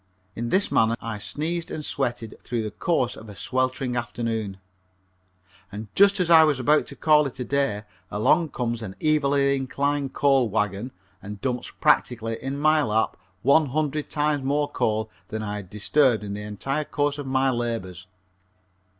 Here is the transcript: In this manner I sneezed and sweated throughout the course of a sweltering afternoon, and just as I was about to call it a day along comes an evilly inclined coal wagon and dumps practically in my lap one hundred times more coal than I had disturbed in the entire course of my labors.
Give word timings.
In 0.35 0.49
this 0.49 0.71
manner 0.71 0.95
I 0.99 1.19
sneezed 1.19 1.69
and 1.69 1.85
sweated 1.85 2.39
throughout 2.41 2.63
the 2.63 2.71
course 2.71 3.15
of 3.15 3.29
a 3.29 3.35
sweltering 3.35 3.95
afternoon, 3.95 4.57
and 5.71 5.89
just 5.93 6.19
as 6.19 6.31
I 6.31 6.43
was 6.43 6.59
about 6.59 6.87
to 6.87 6.95
call 6.95 7.27
it 7.27 7.39
a 7.39 7.43
day 7.45 7.83
along 8.09 8.49
comes 8.49 8.81
an 8.81 8.95
evilly 8.99 9.55
inclined 9.55 10.13
coal 10.13 10.49
wagon 10.49 10.89
and 11.21 11.39
dumps 11.39 11.71
practically 11.79 12.41
in 12.41 12.57
my 12.57 12.81
lap 12.81 13.15
one 13.43 13.67
hundred 13.67 14.09
times 14.09 14.43
more 14.43 14.67
coal 14.71 15.11
than 15.27 15.43
I 15.43 15.57
had 15.57 15.69
disturbed 15.69 16.23
in 16.23 16.33
the 16.33 16.41
entire 16.41 16.85
course 16.85 17.19
of 17.19 17.27
my 17.27 17.51
labors. 17.51 18.07